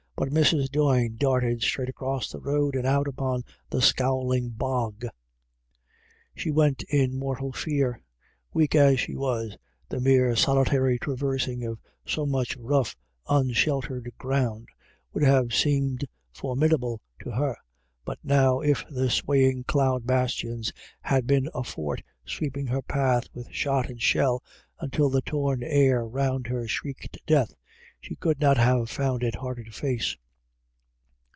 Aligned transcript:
But 0.17 0.29
Mrs. 0.29 0.69
Doyne 0.71 1.15
darted 1.17 1.63
straight 1.63 1.89
across 1.89 2.29
the 2.31 2.37
road, 2.39 2.75
and 2.75 2.85
out 2.85 3.07
upon 3.07 3.43
the 3.71 3.81
scowling 3.81 4.49
bog. 4.49 5.03
She 6.35 6.51
went 6.51 6.83
in 6.89 7.17
mortal 7.17 7.51
fear. 7.51 8.03
Weak 8.53 8.75
as 8.75 8.99
she 8.99 9.15
was, 9.15 9.57
the 9.89 9.99
mere 9.99 10.35
solitary 10.35 10.99
traversing 10.99 11.63
of 11.63 11.79
so 12.05 12.27
much 12.27 12.55
rough 12.57 12.95
un 13.25 13.51
sheltered 13.51 14.11
ground 14.19 14.67
would 15.11 15.23
have 15.23 15.55
seemed 15.55 16.05
formidable 16.31 17.01
to 17.23 17.31
her; 17.31 17.57
but 18.05 18.19
now 18.23 18.59
if 18.59 18.85
the 18.91 19.09
swaying 19.09 19.63
cloud 19.63 20.05
bastions 20.05 20.71
had 21.01 21.25
been 21.25 21.49
a 21.55 21.63
fort 21.63 22.03
sweeping 22.27 22.67
her 22.67 22.83
path 22.83 23.27
with 23.33 23.49
shot 23.49 23.89
and 23.89 24.03
shell 24.03 24.43
until 24.79 25.09
the 25.09 25.23
torn 25.23 25.63
air 25.63 26.05
round 26.05 26.45
her 26.45 26.67
shrieked 26.67 27.17
death, 27.25 27.55
she 28.03 28.15
could 28.15 28.41
not 28.41 28.57
have 28.57 28.89
found 28.89 29.21
it 29.21 29.35
harder 29.35 29.63
to 29.63 29.71
face. 29.71 30.17